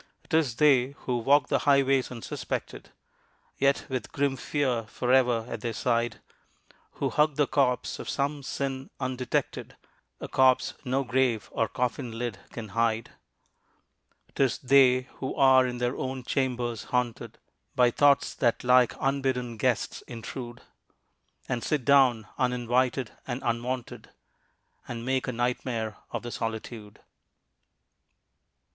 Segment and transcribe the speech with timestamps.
[0.29, 2.89] 'Tis they who walk the highways unsuspected
[3.59, 6.21] Yet with grim fear forever at their side,
[6.93, 9.75] Who hug the corpse of some sin undetected,
[10.19, 13.11] A corpse no grave or coffin lid can hide
[14.33, 17.37] 'Tis they who are in their own chambers haunted
[17.75, 20.63] By thoughts that like unbidden guests intrude,
[21.47, 24.09] And sit down, uninvited and unwanted,
[24.87, 27.01] And make a nightmare of the solitude.